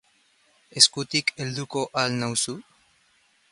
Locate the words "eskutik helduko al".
0.81-2.19